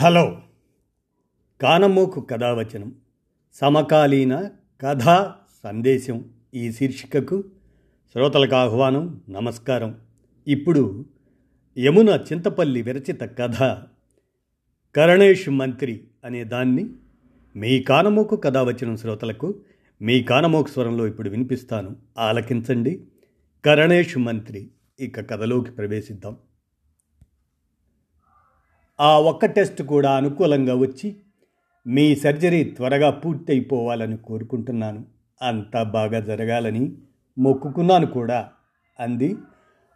[0.00, 0.42] Hello.
[1.60, 2.94] కానమోకు కథావచనం
[3.54, 6.24] సమకాలీన కథా సందేశం
[6.54, 7.44] ఈ శీర్షికకు
[8.12, 10.00] శ్రోతలకు ఆహ్వానం నమస్కారం.
[10.48, 11.06] ఇప్పుడు
[11.78, 13.56] యమున చింతపల్లి విరచిత కథ
[14.96, 16.90] కరణేష్ మంత్రి అనే దాన్ని
[17.56, 19.60] మీ కానమోకు కథావచనం శ్రోతలకు
[20.02, 21.96] మీ కానమోకు స్వరంలో ఇప్పుడు వినిపిస్తాను.
[22.18, 23.04] ఆలకించండి.
[23.64, 24.70] కరణేష్ మంత్రి
[25.00, 26.36] ఇక కథలోకి ప్రవేశిద్దాం.
[29.00, 31.16] ఆ ఒక్క టెస్ట్ కూడా అనుకూలంగా వచ్చి
[31.86, 35.04] మీ సర్జరీ త్వరగా పూర్తయిపోవాలని కోరుకుంటున్నాను.
[35.42, 36.92] అంతా బాగా జరగాలని
[37.38, 38.48] మొక్కుకున్నాను కూడా
[39.00, 39.36] అంది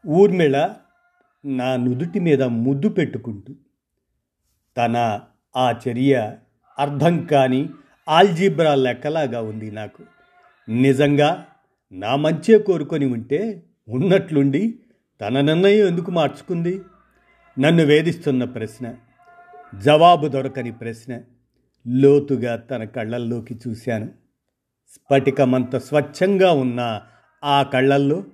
[0.06, 0.70] ఊర్మిళ
[1.45, 3.52] నా నుదుటి మీద ముద్దు పెట్టుకుంటూ.
[4.77, 5.20] తన
[5.56, 6.33] ఆ చర్య
[6.78, 7.69] అర్థం కాని
[8.09, 10.03] ఆల్జీబ్రా లెక్కలాగా ఉంది నాకు.
[10.69, 11.45] నిజంగా
[11.92, 14.78] నా మంచే కోరుకొని ఉంటే ఉన్నట్లుండి
[15.20, 16.80] తన నిర్ణయం ఎందుకు మార్చుకుంది?
[17.59, 18.95] నన్ను వేధిస్తున్న ప్రశ్న
[19.79, 21.20] జవాబు దొరకని ప్రశ్న
[21.88, 24.06] లోతుగా తన కళ్ళల్లోకి చూశాను.
[24.89, 27.03] స్ఫటికమంత స్వచ్ఛంగా ఉన్న
[27.45, 28.25] ఆ కళ్ళల్లో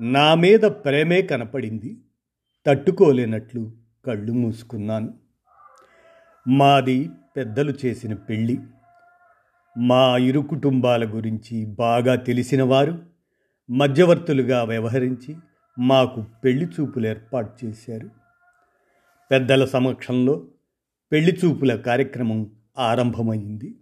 [0.00, 1.96] నా మీద ప్రేమే కనపడింది.
[2.66, 3.72] తట్టుకోలేనట్లు
[4.06, 5.14] కళ్ళు మూసుకున్నాను.
[6.48, 8.58] మాది పెద్దలు చేసిన పెళ్ళి.
[9.78, 13.02] మా ఇరు కుటుంబాల గురించి బాగా తెలిసిన వారు
[13.70, 15.36] మధ్యవర్తులుగా వ్యవహరించి
[15.78, 18.25] మాకు పెళ్ళి చూపులు ఏర్పాటు చేశారు.
[19.30, 20.46] పెద్దల సమక్షంలో
[21.12, 23.74] పెళ్ళి చూపుల కార్యక్రమం ఆరంభమైంది.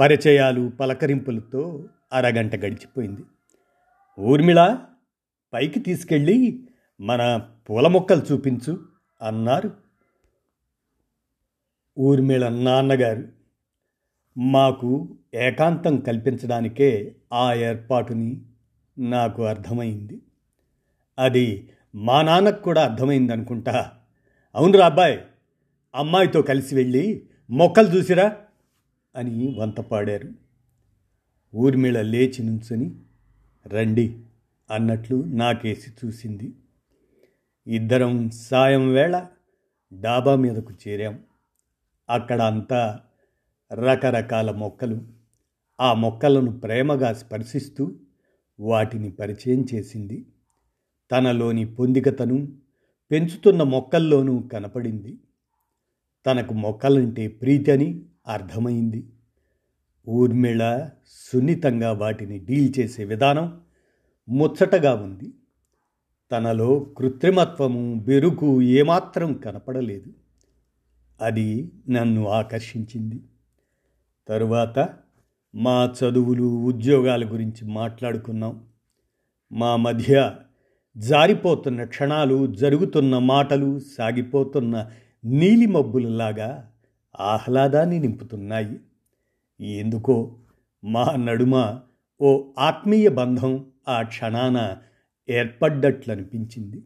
[0.00, 3.20] పరిచయాలు పలకరింపులతో అరగంట గడిచిపోయింది.
[4.20, 4.78] ఊర్మిళ
[5.52, 6.68] పైకి తీసుకెళ్ళి
[7.00, 8.78] మన పూల మొక్కలు చూపించు
[9.22, 9.70] అన్నారు.
[11.98, 13.28] ఊర్మిళ నాన్నగారు
[14.38, 18.42] మాకు ఏకాంతం కల్పించడానికే ఆ ఏర్పాటుని
[18.98, 20.20] నాకు అర్థమైంది.
[21.18, 23.92] అది మా నాన్నకు కూడా అర్థమైంది అనుకుంటా
[24.56, 25.20] అవునురా అబ్బాయి
[25.94, 28.36] అమ్మాయితో కలిసి వెళ్ళి మొక్కలు చూసిరా
[29.16, 30.32] అని వంత పాడారు.
[31.54, 32.94] ఊర్మిళ లేచి నుంచుని
[33.66, 34.20] రండి
[34.70, 36.54] అన్నట్లు నాకేసి చూసింది.
[37.66, 39.26] ఇద్దరం సాయం వేళ
[39.92, 41.20] డాబా మీదకు చేరాం.
[42.10, 43.00] అక్కడ అంతా
[43.72, 45.00] రకరకాల మొక్కలు.
[45.80, 47.94] ఆ మొక్కలను ప్రేమగా స్పర్శిస్తూ
[48.60, 50.26] వాటిని పరిచయం చేసింది.
[51.10, 52.65] తనలోని పొందికతను
[53.10, 55.18] పెంచుతున్న మొక్కల్లోనూ కనపడింది.
[56.26, 59.06] తనకు మొక్కలంటే ప్రీతి అని అర్థమైంది.
[60.08, 63.60] ఊర్మిళ సున్నితంగా వాటిని డీల్ చేసే విధానం
[64.28, 65.32] ముచ్చటగా ఉంది.
[66.32, 70.12] తనలో కృత్రిమత్వము బెరుకు ఏమాత్రం కనపడలేదు.
[71.20, 73.22] అది నన్ను ఆకర్షించింది.
[74.28, 74.94] తరువాత
[75.54, 78.64] మా చదువులు ఉద్యోగాల గురించి మాట్లాడుకున్నాం.
[79.52, 80.36] మా మధ్య
[80.96, 84.90] జారిపోతున్న క్షణాలు జరుగుతున్న మాటలు సాగిపోతున్న
[85.24, 86.72] నీలిమబ్బులలాగా
[87.20, 88.80] ఆహ్లాదాన్ని నింపుతున్నాయి.
[89.60, 90.38] ఎందుకో
[90.84, 91.80] మా నడుమ
[92.20, 94.76] ఓ ఆత్మీయ బంధం ఆ క్షణాన
[95.28, 96.84] ఏర్పడ్డట్లనిపించింది.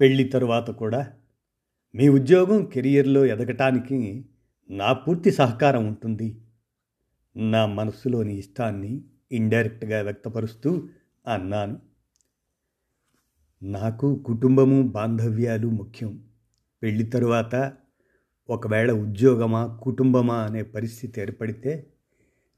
[0.00, 1.12] పెళ్ళి తరువాత కూడా
[1.94, 4.24] మీ ఉద్యోగం కెరియర్లో ఎదగటానికి
[4.70, 6.40] నా పూర్తి సహకారం ఉంటుంది.
[7.36, 10.88] నా మనసులోని ఇష్టాన్ని ఇండైరెక్ట్గా వ్యక్తపరుస్తూ
[11.28, 11.80] అన్నాను.
[13.62, 16.28] నాకు కుటుంబము బాంధవ్యాలు ముఖ్యం.
[16.82, 17.72] పెళ్ళి తరువాత
[18.50, 21.92] ఒకవేళ ఉద్యోగమా కుటుంబమా అనే పరిస్థితి ఏర్పడితే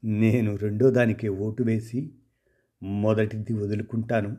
[0.03, 2.13] నేను రెండో దానికి ఓటు వేసి
[2.83, 4.37] మొదటిది వదులుకుంటాను.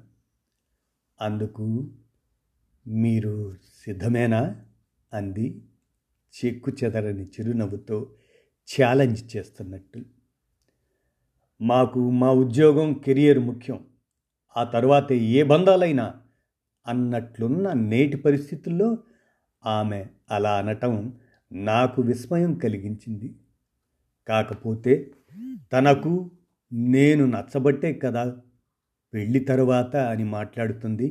[1.21, 1.91] అందుకు
[2.87, 3.57] మీరు
[3.87, 4.65] సిద్ధమేనా?
[5.13, 5.63] అంది
[6.33, 8.13] చెక్కు చెదరని చిరునవ్వుతో
[8.73, 10.03] ఛాలెంజ్ చేస్తున్నట్టు.
[11.61, 13.92] మాకు మా ఉద్యోగం కెరియర్ ముఖ్యం.
[14.57, 16.15] ఆ తర్వాత ఏ బంధాలైనా
[16.87, 18.99] అన్నట్లున్న నేటి పరిస్థితుల్లో
[19.65, 21.15] ఆమె అలా అనటం
[21.53, 23.29] నాకు విస్మయం కలిగించింది.
[24.29, 25.13] కాకపోతే
[25.73, 26.31] తనకు
[26.73, 28.37] నేను నచ్చబట్టే కదా
[29.13, 31.09] పెళ్ళి తరువాత అని మాట్లాడుతుంది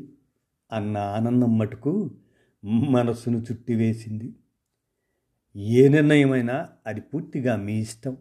[0.72, 1.94] అన్న ఆనందం మటుకు
[2.64, 4.36] మనస్సును చుట్టివేసింది.
[5.56, 8.14] ఏ నిర్ణయమైనా అది పూర్తిగా మీ ఇష్టం.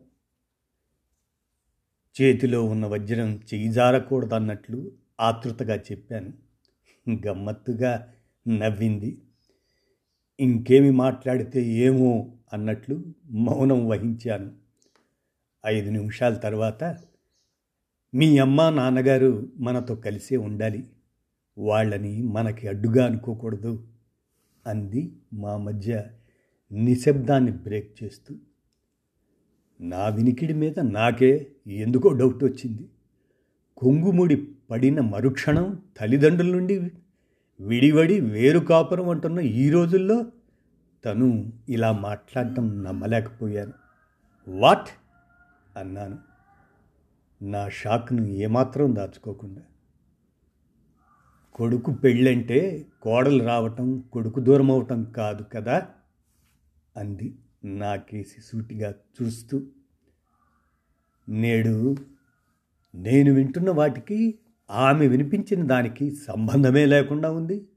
[2.16, 6.32] చేతిలో ఉన్న వజ్రం చేయి జారకూడదన్నట్లు ఆతృతగా చెప్పాను.
[7.26, 8.12] గమ్మత్తుగా
[8.48, 9.22] నవ్వింది.
[10.40, 14.52] ఇంకేమి మాట్లాడితే ఏమో అన్నట్లు మౌనం వహించాను.
[15.66, 16.84] ఐదు నిమిషాల తర్వాత
[18.14, 20.86] మీ అమ్మ నాన్నగారు మనతో కలిసే ఉండాలి.
[21.58, 23.88] వాళ్ళని మనకి అడ్డుగా అనుకోకూడదు
[24.66, 26.04] అంది మా మధ్య
[26.72, 28.36] నిశ్శబ్దాన్ని బ్రేక్ చేస్తూ.
[29.80, 32.88] నా వినికిడి మీద నాకే ఎందుకో డౌట్ వచ్చింది.
[33.76, 36.90] కొంగుముడి పడిన మరుక్షణం తల్లిదండ్రుల నుండి
[37.60, 40.24] విడివడి వేరు కాపురం అంటున్న ఈ రోజుల్లో
[41.04, 43.72] తను ఇలా మాట్లాడటం నమ్మలేకపోయాను.
[44.48, 44.88] వాట్?
[45.76, 46.18] అన్నాను.
[47.42, 49.62] నా షాక్ను ఏమాత్రం దాచుకోకుండా.
[51.54, 55.88] కొడుకు పెళ్ళంటే కోడలు రావటం కొడుకు దూరం అవటం కాదు కదా?
[56.96, 59.62] అంది నాకేసి సూటిగా చూస్తూ.
[61.28, 61.96] నేడు
[62.94, 64.38] నేను వింటున్న వాటికి
[64.70, 67.68] ఆమె వినిపించిన దానికి సంబంధమే లేకుండా ఉంది.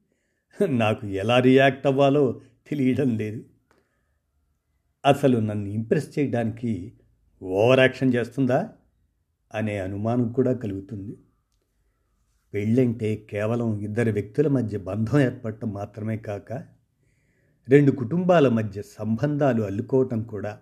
[0.69, 3.45] నాకు ఎలా రియాక్ట్ అవ్వాలో తెలియడం లేదు.
[5.05, 6.93] అసలు నన్ను ఇంప్రెస్ చేయడానికి
[7.41, 8.69] ఓవర్ యాక్షన్ చేస్తుందా
[9.53, 11.17] అనే అనుమానం కూడా కలుగుతుంది.
[12.53, 16.51] పెళ్ళంటే కేవలం ఇద్దరు వ్యక్తుల మధ్య బంధం ఏర్పడటం మాత్రమే కాక
[17.69, 20.59] రెండు కుటుంబాల మధ్య సంబంధాలు అల్లుకోవటం కూడా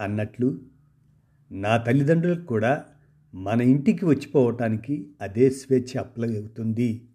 [0.00, 0.60] అన్నట్లు
[1.52, 2.84] నా తల్లిదండ్రులకు కూడా
[3.34, 7.08] మన ఇంటికి వచ్చిపోవటానికి అదే స్వేచ్ఛ అప్లై అవుతుంది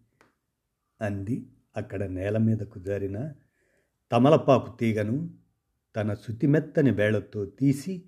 [1.02, 1.46] అంది
[1.78, 3.32] అక్కడ నేల మీద కుదారిన
[4.12, 5.30] తమలపాకు తీగను
[5.96, 8.04] తన శుతిమెత్తని వేళతో తీసి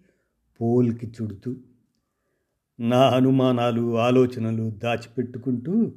[0.60, 1.52] పోల్కి చుడుతూ
[2.80, 5.94] నా అనుమానాలు ఆలోచనలు దాచిపెట్టుకుంటూ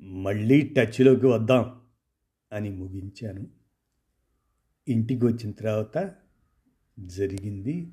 [0.00, 1.64] మళ్ళీ టచ్లోకి వద్దాం
[2.52, 3.44] అని ముగించాను.
[4.88, 5.96] ఇంటికి వచ్చిన తర్వాత
[6.98, 7.92] జరిగింది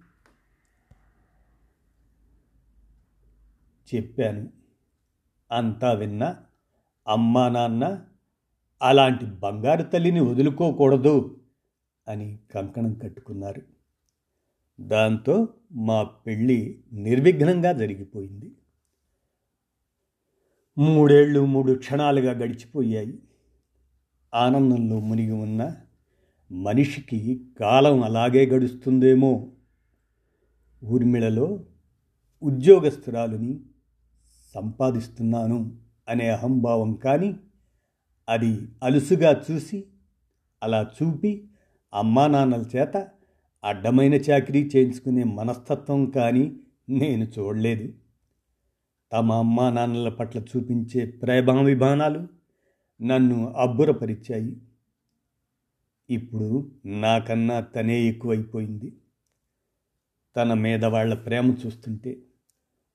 [3.96, 4.50] చెప్పాను.
[5.52, 6.38] అంతా విన్నా
[7.08, 8.06] అమ్మా నాన్న
[8.82, 11.40] అలాంటి బంగారు తల్లిని వదులుకోకూడదు
[12.08, 13.62] అని కంకణం కట్టుకున్నారు.
[14.82, 18.52] దాంతో మా పెళ్ళి నిర్విఘ్నంగా జరిగిపోయింది.
[20.78, 23.20] మూడేళ్ళు మూడు క్షణాలుగా గడిచిపోయాయి.
[24.34, 25.76] ఆనందంలో మునిగి ఉన్న
[26.52, 29.52] మనిషికి కాలం అలాగే గడుస్తుందేమో.
[30.84, 31.66] ఊర్మిళలో
[32.44, 33.60] ఉద్యోగస్తురాలుని
[34.58, 35.78] సంపాదిస్తున్నాను
[36.10, 37.36] అనే అహంభావం కానీ
[38.30, 39.84] అది అలుసుగా చూసి
[40.64, 41.50] అలా చూపి
[41.94, 43.08] అమ్మా నాన్నల చేత
[43.64, 46.60] అడ్డమైన చాకరీ చేయించుకునే మనస్తత్వం కానీ
[46.90, 47.94] నేను చూడలేదు.
[49.12, 52.28] తమ అమ్మా నాన్నల పట్ల చూపించే ప్రేమాభిమానాలు
[53.02, 54.58] నన్ను అబ్బురపరిచాయి.
[56.10, 58.94] ఇప్పుడు నాకన్నా తనే ఎక్కువైపోయింది.
[60.36, 62.22] తన మీద వాళ్ళ ప్రేమ చూస్తుంటే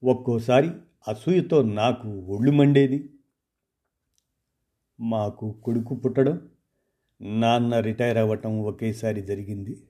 [0.04, 0.70] ఒక్కోసారి
[1.08, 3.08] అసూయతో నాకు ఒళ్ళు మండేది.
[5.00, 6.48] మాకు కొడుకు పుట్టడం
[7.20, 9.82] నాన్న రిటైర్ అవ్వటం ఒకేసారి జరిగింది.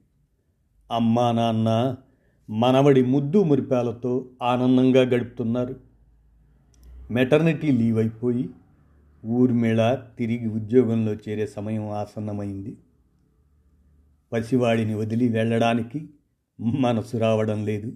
[0.91, 1.97] అమ్మా నాన్న
[2.51, 5.81] మనవడి ముద్దు మురిపాలతో ఆనందంగా గడుపుతున్నారు.
[7.11, 8.51] మెటర్నిటీ లీవ్ అయిపోయి
[9.27, 12.77] ఊర్మిళ తిరిగి ఉద్యోగంలో చేరే సమయం ఆసన్నమైంది.
[14.33, 16.09] పసివాడిని వదిలి వెళ్ళడానికి
[16.61, 17.93] మనసు రావడం లేదు.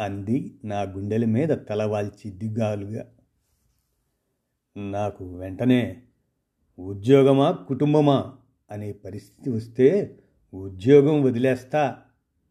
[0.00, 0.54] అంది.
[0.64, 3.04] నా గుండెల మీద తలవాల్చి దిగ్గాలుగా
[4.76, 6.02] నాకు వెంటనే
[6.78, 8.32] ఉద్యోగమా కుటుంబమా?
[8.70, 10.16] అనే పరిస్థితి వస్తే
[10.54, 11.96] ఉద్యోగం వదిలేస్తా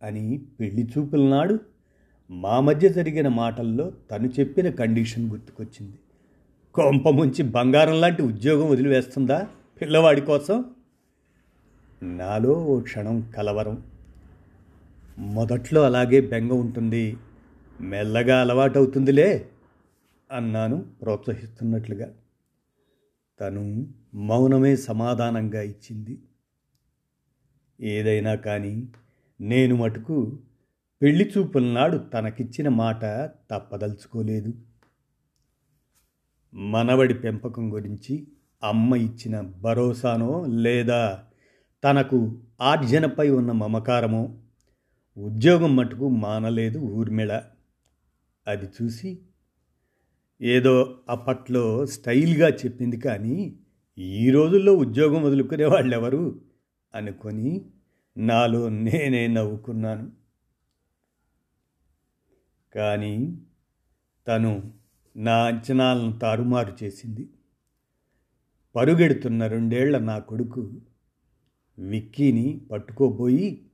[0.03, 1.59] అని పెళ్ళి చూపుల నాడు
[2.31, 5.97] మా మధ్య జరిగిన మాటల్లో తను చెప్పిన కండిషన్ గుర్తుకొచ్చింది.
[6.73, 9.47] కొంప ముంచి బంగారం లాంటి ఉద్యోగం వదిలివేస్తుందా
[9.81, 10.65] పిల్లవాడి కోసం?
[12.03, 13.83] నాలో ఓ క్షణం కలవరం.
[15.17, 17.17] మొదట్లో అలాగే బెంగ ఉంటుంది.
[17.81, 19.49] మెల్లగా అలవాటవుతుందిలే
[20.31, 22.13] అన్నాను ప్రోత్సహిస్తున్నట్లుగా.
[23.39, 26.19] తను మౌనమే సమాధానంగా ఇచ్చింది.
[27.81, 28.87] ఏదైనా కానీ
[29.41, 30.39] నేను మటుకు
[31.01, 33.05] పెళ్ళి చూపుల నాడు తనకిచ్చిన మాట
[33.51, 34.53] తప్పదలుచుకోలేదు.
[36.53, 38.27] మనవడి పెంపకం గురించి
[38.63, 41.23] అమ్మ ఇచ్చిన భరోసానో లేదా
[41.83, 44.37] తనకు ఆర్జనపై ఉన్న మమకారమో
[45.17, 47.41] ఉద్యోగం మటుకు మానలేదు ఊర్మిళ.
[48.49, 49.19] అది చూసి
[50.41, 53.57] ఏదో అప్పట్లో స్టైల్గా చెప్పింది కానీ
[53.97, 56.41] ఈ రోజుల్లో ఉద్యోగం వదులుకునే వాళ్ళు ఎవరు
[56.93, 57.65] అనుకొని
[58.17, 60.11] నాలో నేనే నవ్వుకున్నాను.
[62.75, 63.37] కానీ
[64.27, 64.73] తను
[65.17, 67.29] నా అంచనాలను తారుమారు చేసింది.
[68.75, 70.81] పరుగెడుతున్న రెండేళ్ళ నా కొడుకు
[71.77, 73.65] విక్కీని పట్టుకోబోయి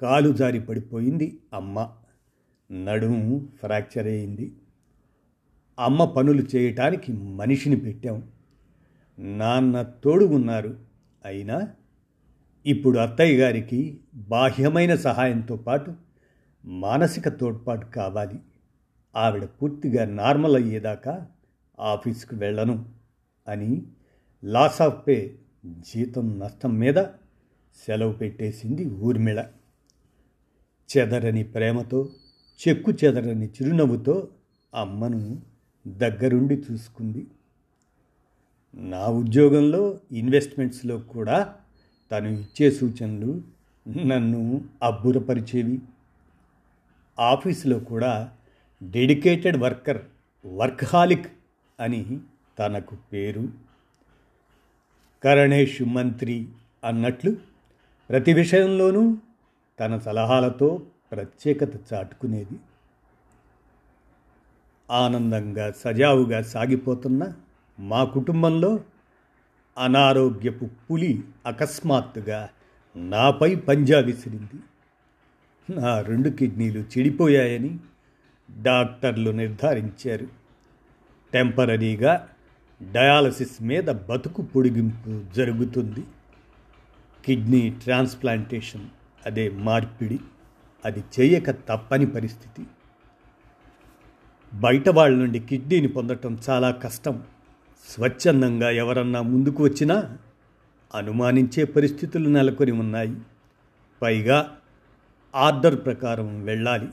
[0.00, 1.76] కాలు జారి పడిపోయింది అమ్మ.
[2.72, 4.52] నడుము ఫ్రాక్చర్ అయింది.
[5.78, 8.28] అమ్మ పనులు చేయటానికి మనిషిని పెట్టాం.
[9.18, 10.78] నాన్న తోడు ఉన్నారు
[11.24, 11.68] అయినా
[12.66, 15.94] ఇప్పుడు అత్తయ్య గారికి బాహ్యమైన సహాయంతో పాటు
[16.64, 18.34] మానసిక తోడ్పాటు కావాలి.
[19.16, 21.26] ఆవిడ పూర్తిగా నార్మల్ అయ్యేదాకా
[21.80, 22.88] ఆఫీస్కి వెళ్ళను
[23.48, 23.82] అని
[24.44, 26.94] లాస్ ఆఫ్ పే జీతం నష్టం మీద
[27.86, 29.44] సెలవు పెట్టేసింది ఊర్మిళ.
[30.96, 32.08] చెదరని ప్రేమతో
[32.68, 34.28] చెక్కు చెదరని చిరునవ్వుతో
[34.74, 35.42] అమ్మను
[35.86, 37.26] దగ్గరుండి చూసుకుంది.
[38.74, 41.54] నా ఉద్యోగంలో ఇన్వెస్ట్మెంట్స్లో కూడా
[42.12, 43.42] తను ఇచ్చే సూచనలు
[44.06, 45.78] నన్ను అబ్బురపరిచేవి.
[47.20, 48.30] ఆఫీసులో కూడా
[48.82, 50.02] డెడికేటెడ్ వర్కర్
[50.46, 51.26] వర్క్హాలిక్
[51.80, 52.20] అని
[52.58, 53.48] తనకు పేరు.
[55.24, 56.48] కరణేష్ మంత్రి
[56.84, 57.36] అన్నట్లు
[58.10, 59.16] ప్రతి విషయంలోనూ
[59.80, 62.58] తన సలహాలతో ప్రత్యేకత చాటుకునేది.
[64.90, 67.32] ఆనందంగా సజావుగా సాగిపోతున్న
[67.80, 68.80] మా కుటుంబంలో
[69.78, 72.48] అనారోగ్యపు పులి అకస్మాత్తుగా
[72.96, 74.60] నాపై పంజా విసిరింది.
[75.76, 77.78] నా రెండు కిడ్నీలు చెడిపోయాయని
[78.62, 80.26] డాక్టర్లు నిర్ధారించారు.
[81.32, 82.28] టెంపరీగా
[82.92, 86.04] డయాలసిస్ మీద బతుకు పొడిగింపు జరుగుతుంది.
[87.24, 88.86] కిడ్నీ ట్రాన్స్ప్లాంటేషన్
[89.26, 90.18] అదే మార్పిడి.
[90.84, 92.66] అది చేయక తప్పని పరిస్థితి.
[94.54, 97.22] బయట వాళ్ళ నుండి కిడ్నీని పొందటం చాలా కష్టం.
[97.88, 100.18] స్వచ్ఛందంగా ఎవరన్నా ముందుకు వచ్చినా
[100.94, 103.16] అనుమానించే పరిస్థితులు నెలకొని ఉన్నాయి.
[104.02, 104.56] పైగా
[105.34, 106.88] ఆర్డర్ ప్రకారం వెళ్ళాలి.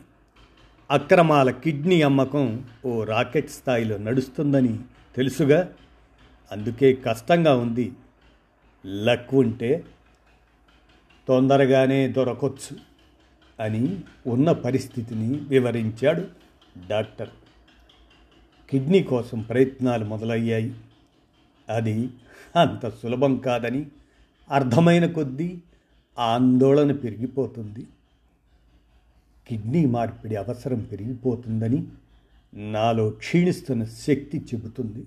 [0.92, 4.80] అక్రమాల కిడ్నీ అమ్మకం ఓ రాకెట్ స్థాయిలో నడుస్తుందని
[5.16, 5.74] తెలుసుగా
[6.52, 7.92] అందుకే కష్టంగా ఉంది.
[8.86, 9.84] లక్ ఉంటే
[11.28, 12.89] తొందరగానే దొరకొచ్చు.
[13.60, 16.28] అని ఉన్న పరిస్థితిని వివరించాడు
[16.90, 17.30] డాక్టర్.
[18.70, 20.76] కిడ్నీ కోసం ప్రయత్నాలు మొదలయ్యాయి.
[21.70, 22.10] అది
[22.56, 23.86] అంత సులభం కాదని
[24.52, 25.62] అర్థమైన కొద్దీ
[26.20, 27.88] ఆందోళన పెరిగిపోతుంది.
[29.48, 31.88] కిడ్నీ మార్పిడి అవసరం పెరిగిపోతుందని
[32.54, 35.06] నాలో క్షీణిస్తున్న శక్తి చెబుతుంది.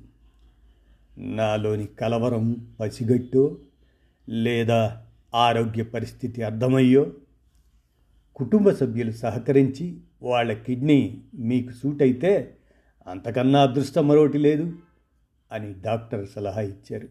[1.18, 3.56] నాలోని కలవరం పసిగట్టో
[4.28, 5.02] లేదా
[5.34, 7.12] ఆరోగ్య పరిస్థితి అర్థమయ్యో
[8.36, 12.56] కుటుంబ సభ్యులు సహకరించి వాళ్ళ కిడ్నీ మీకు సూట్ అయితే
[13.06, 14.72] అంతకన్నా అదృష్టం మరోటి లేదు
[15.52, 17.08] అని డాక్టర్ సలహా ఇచ్చారు.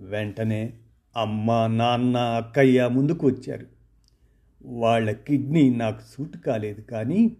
[0.00, 0.72] వెంటనే
[1.16, 3.66] అమ్మ నాన్న అక్కయ్య ముందుకు వచ్చారు.
[4.64, 7.36] వాళ్ళ కిడ్నీ నాకు సూట్ కాలేదు కానీ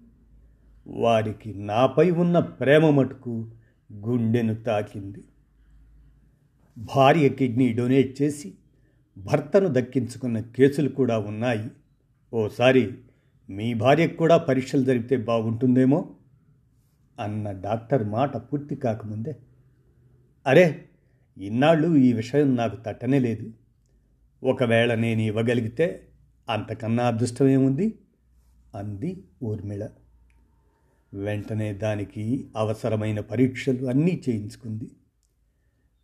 [0.86, 3.50] వారికి నాపై ఉన్న ప్రేమ మటుకు
[3.92, 5.24] గుండెను తాకింది.
[6.78, 8.54] భార్య కిడ్నీ డొనేట్ చేసి
[9.18, 11.70] భర్తను దక్కించుకున్న కేసులు కూడా ఉన్నాయి.
[12.34, 12.92] ఓసారి
[13.50, 16.16] మీ భార్యకు కూడా పరీక్షలు జరిగితే బాగుంటుందేమో
[17.20, 19.36] అన్న డాక్టర్ మాట పూర్తి కాకముందే.
[20.46, 20.84] అరే
[21.38, 23.52] ఇన్నాళ్ళు ఈ విషయం నాకు తట్టనే లేదు.
[24.44, 26.08] ఒకవేళ నేను ఇవ్వగలిగితే
[26.48, 27.98] అంతకన్నా అదృష్టమేముంది?
[28.74, 29.88] అంది ఊర్మిళ.
[31.14, 34.90] వెంటనే దానికి అవసరమైన పరీక్షలు అన్నీ చేయించుకుంది.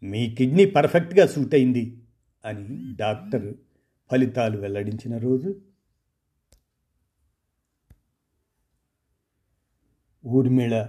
[0.03, 2.03] మీ కిడ్నీ పర్ఫెక్ట్గా సూట్ అయింది
[2.45, 3.55] అని డాక్టర్
[4.11, 5.55] ఫలితాలు వెల్లడించిన రోజు
[10.27, 10.89] ఊర్మిళ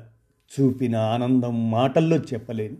[0.59, 2.77] చూపిన ఆనందం మాటల్లో చెప్పలేను.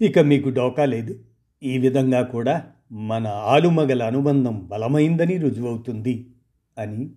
[0.00, 1.20] ఇక మీకు డోకా లేదు.
[1.62, 6.30] ఈ విధంగా కూడా మన ఆలుమగల అనుబంధం బలమైందని రుజువవుతుంది
[6.78, 7.10] అని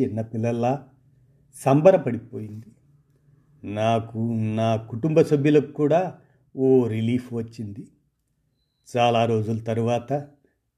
[0.00, 0.88] చిన్నపిల్లల్లా
[1.54, 2.66] సంబరపడిపోయింది.
[3.64, 4.18] నాకు
[4.56, 6.18] నా కుటుంబ సభ్యులకు కూడా
[6.56, 7.88] ఓ రిలీఫ్ వచ్చింది.
[8.96, 10.28] చాలా రోజుల తరువాత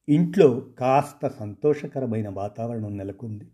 [0.09, 3.45] ఇంట్లో కాస్త సంతోషకరమైన వాతావరణం నెలకొంది.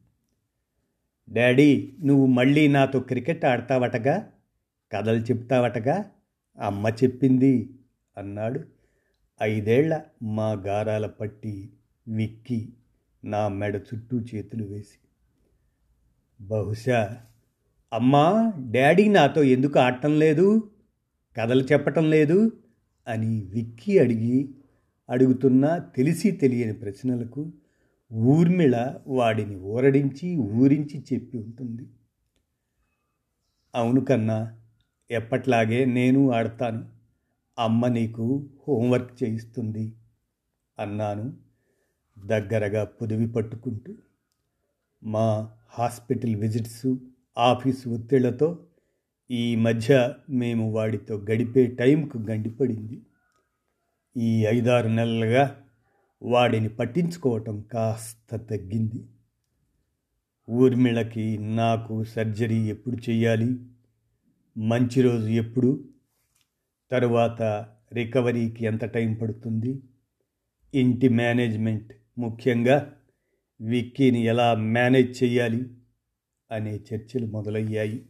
[1.30, 4.30] డాడీ నువ్వు మళ్ళీ నాతో క్రికెట్ ఆడతావటగా?
[4.92, 6.04] కథలు చెప్తావటగా?
[6.58, 7.70] అమ్మ చెప్పింది
[8.18, 8.60] అన్నాడు.
[9.42, 11.70] ఐదేళ్ళ మా గారాల పట్టి
[12.08, 12.72] విక్కి
[13.24, 14.98] నా మెడ చుట్టూ చేతులు వేసి.
[16.40, 17.20] బహుశా
[17.92, 20.70] అమ్మా డాడీ నాతో ఎందుకు ఆడటం లేదు?
[21.36, 22.52] కథలు చెప్పటం లేదు?
[23.08, 24.54] అని విక్కి అడిగి
[25.10, 27.52] అడుగుతున్న తెలిసి తెలియని ప్రశ్నలకు
[28.14, 31.86] ఊర్మిళ వాడిని ఊరడించి ఊరించి చెప్పి ఉంటుంది.
[33.74, 34.58] అవును కన్నా
[35.10, 36.88] ఎప్పట్లాగే నేను ఆడతాను.
[37.58, 39.92] అమ్మ నీకు హోంవర్క్ చేయిస్తుంది
[40.78, 41.32] అన్నాను
[42.26, 43.94] దగ్గరగా పొదివి పట్టుకుంటూ.
[45.04, 46.94] మా హాస్పిటల్ విజిట్స్
[47.38, 48.66] ఆఫీసు ఒత్తిళ్ళతో
[49.30, 53.02] ఈ మధ్య మేము వాడితో గడిపే టైంకు గండిపడింది.
[54.16, 55.61] ఈ ఐదారు నెలలుగా
[56.22, 59.06] వాడిని పట్టించుకోవటం కాస్త తగ్గింది.
[60.50, 63.66] ఊర్మిళకి నాకు సర్జరీ ఎప్పుడు చేయాలి
[64.58, 65.88] మంచి రోజు ఎప్పుడు?
[66.90, 67.42] తరువాత
[67.92, 69.82] రికవరీకి ఎంత టైం పడుతుంది?
[70.74, 72.96] ఇంటి మేనేజ్మెంట్ ముఖ్యంగా
[73.60, 75.66] విక్కీని ఎలా మేనేజ్ చేయాలి
[76.50, 78.06] అనే చర్చలు మొదలయ్యాయి.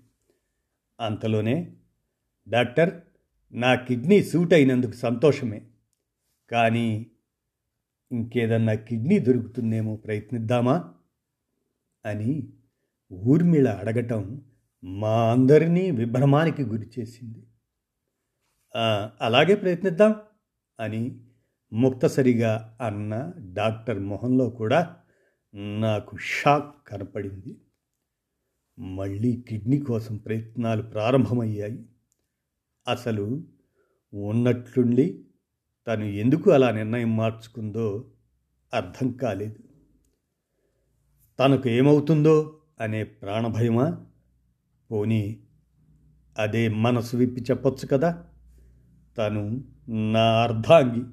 [1.01, 1.73] అంతలోనే
[2.49, 3.01] డాక్టర్
[3.53, 5.63] నా కిడ్నీ సూట్ అయినందుకు సంతోషమే.
[6.51, 7.07] కానీ
[8.13, 10.95] ఇంకేదన్నా కిడ్నీ దొరుకుతుందేమో ప్రయత్నిద్దామా?
[12.07, 12.53] అని
[13.13, 14.43] ఊర్మిళ అడగటం
[14.85, 17.47] మా అందరినీ విభ్రమానికి గురిచేసింది
[19.21, 20.15] అలాగే ప్రయత్నిద్దాం
[20.81, 21.21] అని
[21.73, 24.97] ముక్తసరిగా అన్న డాక్టర్ మొహంలో కూడా
[25.55, 27.61] నాకు షాక్ కనపడింది.
[28.79, 31.89] మళ్ళీ కిడ్నీ కోసం ప్రయత్నాలు ప్రారంభమయ్యాయి.
[32.89, 33.47] అసలు
[34.15, 35.25] ఉన్నట్లుండి
[35.87, 38.05] తను ఎందుకు అలా నిర్ణయం మార్చుకుందో
[38.75, 39.57] అర్థం కాలేదు.
[41.39, 44.07] తనకు ఏమవుతుందో అనే ప్రాణభయమా?
[44.91, 45.41] పోనీ
[46.39, 48.25] అదే మనసు విప్పి చెప్పొచ్చు కదా?
[49.19, 51.05] తను నా అర్ధాంగి.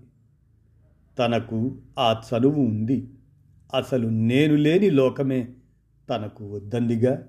[1.20, 3.14] తనకు ఆ చనువు ఉంది.
[3.74, 5.56] అసలు నేను లేని లోకమే
[6.10, 7.28] తనకు వద్దందిగా.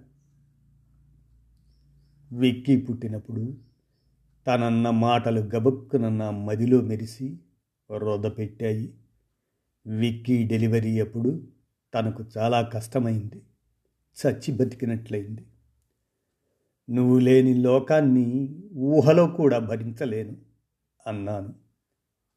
[2.32, 3.69] విక్కీ పుట్టినప్పుడు
[4.46, 7.38] తనన్న మాటలు గబుక్కున నా మదిలో మెరిసి
[7.98, 8.94] రొద పెట్టాయి.
[9.86, 11.42] విక్కీ డెలివరీ అప్పుడు
[11.94, 13.42] తనకు చాలా కష్టమైంది.
[14.16, 15.46] చచ్చి బతికినట్లయింది.
[16.90, 20.36] నువ్వు లేని లోకాన్ని ఊహలో కూడా భరించలేను
[21.06, 21.54] అన్నాను.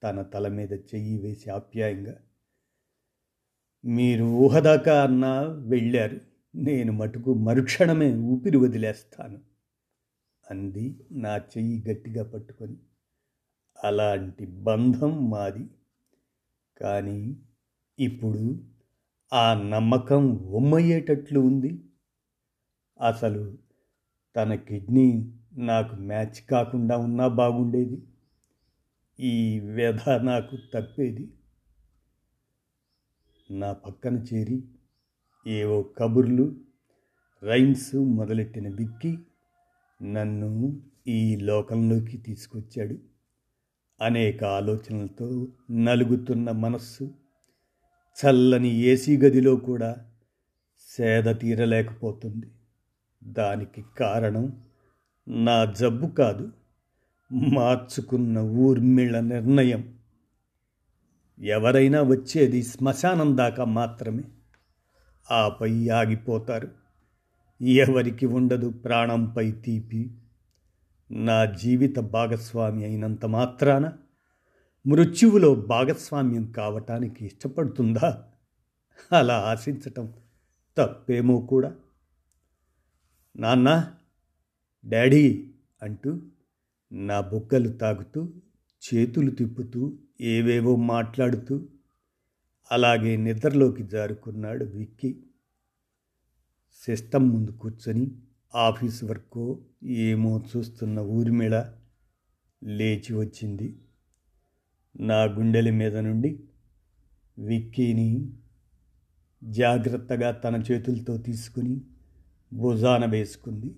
[0.04, 2.16] తన తల మీద చెయ్యి వేసి ఆప్యాయంగా
[3.86, 6.20] మీరు ఊహదాకా అన్నా వెళ్ళారు.
[6.56, 9.53] నేను మటుకు మరుక్షణమే ఊపిరి వదిలేస్తాను.
[10.52, 11.00] అంది.
[11.12, 12.78] నా చెయ్యి గట్టిగా పట్టుకొని.
[13.84, 15.68] అలాంటి బంధం మాది.
[16.82, 17.36] కానీ
[18.00, 18.64] ఇప్పుడు
[19.34, 21.84] ఆ నమ్మకం ఉమ్మయ్యేటట్లు ఉంది.
[23.02, 23.58] అసలు
[24.36, 28.04] తన కిడ్నీ నాకు మ్యాచ్ కాకుండా ఉన్నా బాగుండేది.
[29.20, 31.34] ఈ వ్యధ నాకు తప్పేది.
[33.52, 34.64] నా పక్కన చేరి
[35.48, 36.56] ఏవో కబుర్లు
[37.44, 39.18] రైమ్స్ మొదలెట్టిన విక్కి
[40.04, 42.98] నన్ను ఈ లోకంలోకి తీసుకొచ్చాడు.
[44.02, 47.14] అనేక ఆలోచనలతో నలుగుతున్న మనస్సు
[47.94, 50.06] చల్లని ఏసీ గదిలో కూడా
[50.80, 52.52] సేద తీరలేకపోతుంది.
[53.24, 54.64] దానికి కారణం
[55.28, 56.52] నా జబ్బు కాదు
[57.32, 59.98] మార్చుకున్న ఊర్మిళ నిర్ణయం.
[61.40, 64.24] ఎవరైనా వచ్చేది శ్మశానం దాకా మాత్రమే.
[65.32, 66.83] ఆపై ఆగిపోతారు.
[67.62, 70.18] ఎవరికి ఉండదు ప్రాణంపై తీపి.
[71.12, 73.94] నా జీవిత భాగస్వామి అయినంత మాత్రాన
[74.88, 78.26] మృత్యువులో భాగస్వామ్యం కావటానికి ఇష్టపడుతుందా?
[79.12, 80.14] అలా ఆశించటం
[80.78, 81.76] తప్పేమో కూడా.
[83.36, 83.94] నాన్న
[84.86, 86.22] డాడీ అంటూ
[86.92, 88.34] నా బుగ్గలు తాగుతూ
[88.94, 91.68] చేతులు తిప్పుతూ ఏవేవో మాట్లాడుతూ
[92.72, 95.24] అలాగే నిద్రలోకి జారుకున్నాడు విక్కీ.
[96.76, 98.12] సిస్టమ్ ముందు కూర్చొని
[98.56, 101.74] ఆఫీస్ వర్క్ ఏమో చూస్తున్న ఊర్మిళ
[102.64, 103.80] లేచి వచ్చింది.
[105.00, 106.40] నా గుండెల మీద నుండి
[107.40, 108.34] విక్కీని
[109.44, 111.82] జాగ్రత్తగా తన చేతులతో తీసుకుని
[112.54, 113.76] భుజాన వేసుకుంది.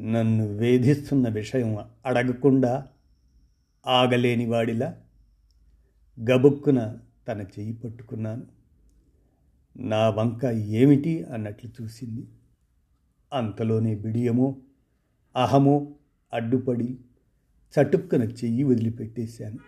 [0.00, 2.86] నన్ను వేధిస్తున్న విషయం అడగకుండా
[3.86, 4.96] ఆగలేని వాడిలా
[6.30, 8.55] గబుక్కున తన చెయ్యి పట్టుకున్నాను.
[9.78, 12.26] నా వంక ఏమిటి అన్నట్లు చూసింది.
[13.32, 14.56] అంతలోనే బిడియమో
[15.36, 15.94] అహమో
[16.32, 16.98] అడ్డుపడి
[17.72, 19.58] చటుక్కున చెయ్యి వదిలిపెట్టేశాను.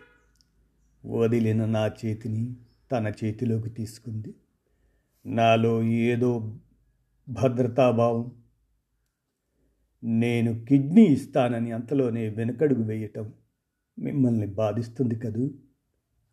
[1.07, 2.57] వదిలిన నా చేతిని
[2.93, 4.35] తన చేతిలోకి తీసుకుంది.
[5.27, 6.59] నాలో ఏదో
[7.29, 8.31] భద్రతాభావం
[10.05, 13.33] నేను కిడ్నీ ఇస్తానని అంతలోనే వెనకడుగు వేయటం
[13.99, 15.51] మిమ్మల్ని బాధిస్తుంది కదూ?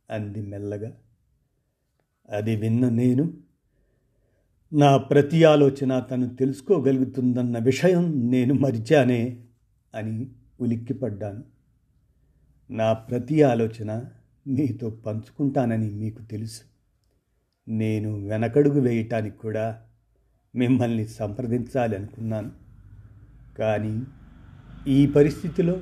[0.10, 0.98] అంది మెల్లగా.
[2.30, 3.45] అది విన్న నేను
[4.73, 9.38] నా ప్రతి ఆలోచన తను తెలుసుకోగలుగుతుందన్న విషయం నేను మరిచానే
[9.95, 10.28] అని
[10.60, 11.43] ఉలిక్కిపడ్డాను.
[12.71, 14.04] నా ప్రతి ఆలోచన
[14.47, 16.62] మీతో పంచుకుంటానని మీకు తెలుసు.
[17.67, 19.82] నేను వెనకడుగు వేయటానికి కూడా
[20.56, 22.51] మిమ్మల్ని సంప్రదించాలి అనుకున్నాను.
[23.58, 24.04] కానీ
[24.88, 25.80] ఈ పరిస్థితిలో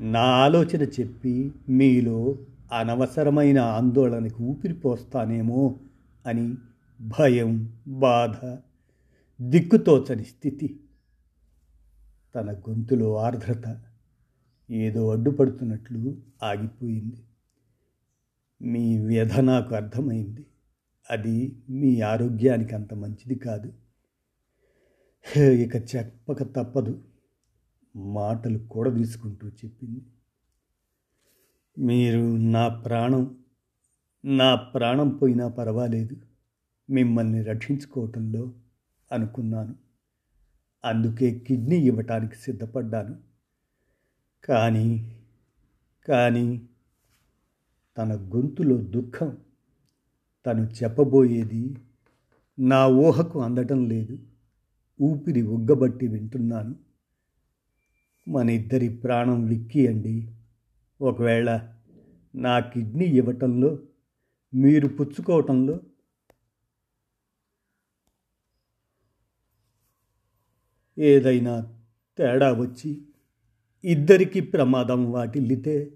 [0.00, 2.38] నా ఆలోచన చెప్పి మీలో
[2.72, 5.78] అనవసరమైన ఆందోళనకు ఊపిరిపోస్తానేమో
[6.26, 6.54] అని
[7.00, 8.58] భయం బాధ
[9.40, 10.80] దిక్కుతోచని స్థితి.
[12.34, 13.82] తన గొంతులో ఆర్ద్రత
[14.70, 17.24] ఏదో అడ్డుపడుతున్నట్లు ఆగిపోయింది.
[18.62, 20.46] మీ వ్యధ నాకు అర్థమైంది.
[21.10, 23.72] అది మీ ఆరోగ్యానికి అంత మంచిది కాదు.
[25.40, 27.04] ఇక చెప్పక తప్పదు.
[27.96, 30.00] మాటలు కూడా తీసుకుంటూ చెప్పింది.
[31.78, 33.38] మీరు నా ప్రాణం
[34.24, 36.33] నా ప్రాణం పోయినా పర్వాలేదు.
[36.90, 38.52] మిమ్మల్ని రక్షించుకోవటంలో
[39.12, 39.74] అనుకున్నాను.
[40.84, 43.16] అందుకే కిడ్నీ ఇవ్వటానికి సిద్ధపడ్డాను.
[44.44, 45.16] కానీ
[46.08, 46.68] కానీ
[47.98, 49.36] తన గొంతులో దుఃఖం
[50.46, 51.76] తను చెప్పబోయేది
[52.58, 54.18] నా ఊహకు అందటం లేదు.
[55.02, 56.74] ఊపిరి ఉగ్గబట్టి వింటున్నాను.
[58.28, 60.30] మన ఇద్దరి ప్రాణం విక్కి అండి.
[61.00, 61.72] ఒకవేళ
[62.34, 63.78] నా కిడ్నీ ఇవ్వటంలో
[64.54, 65.80] మీరు పుచ్చుకోవటంలో
[70.98, 71.74] ఏదైనా
[72.18, 73.02] తేడా వచ్చి
[73.84, 75.92] ఇద్దరికి ప్రమాదం వాటిల్లితే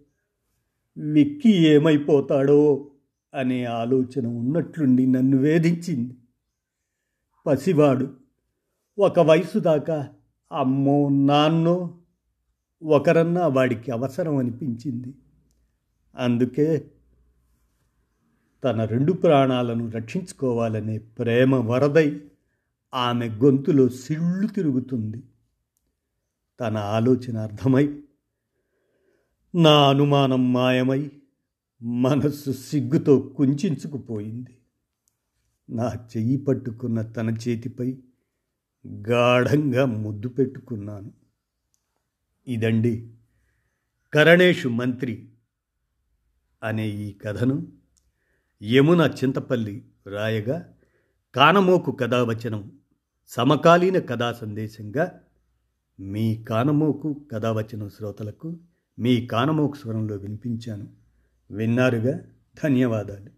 [0.98, 2.90] విక్కి ఏమైపోతాడో
[3.34, 6.14] అనే ఆలోచన ఉన్నట్లుండి నన్ను వేధించింది.
[7.46, 8.14] పసివాడు
[8.98, 10.08] ఒక వయసు దాకా
[10.52, 11.98] అమ్మో నాన్నో
[12.82, 15.14] ఒకరన్నా వాడికి అవసరం అనిపించింది.
[16.16, 16.90] అందుకే
[18.64, 22.20] తన రెండు ప్రాణాలను రక్షించుకోవాలనే ప్రేమ వరదై
[22.94, 25.22] ఆమె గొంతులో సిళ్ళు తిరుగుతుంది.
[26.60, 28.02] తన ఆలోచన అర్థమై
[29.54, 31.10] నా అనుమానం మాయమై
[31.82, 34.58] మనస్సు సిగ్గుతో కుంచుకుపోయింది
[35.70, 37.98] నా చెయ్యి పట్టుకున్న తన చేతిపై
[38.86, 41.12] గాఢంగా ముద్దు పెట్టుకున్నాను.
[42.48, 43.14] ఇదండి
[44.14, 45.28] కరణేషు మంత్రి
[46.62, 47.72] అనే ఈ కథను
[48.62, 50.74] యమున చింతపల్లి రాయగా
[51.34, 52.77] కానమోకు కథావచనం
[53.28, 55.20] సమకాలీన కథా సందేశంగా
[56.00, 58.58] మీ కానమోకు కథావచన శ్రోతలకు
[58.98, 60.88] మీ కానమోకు స్వరంలో వినిపించాను.
[61.50, 62.20] విన్నారుగా?
[62.64, 63.37] ధన్యవాదాలు.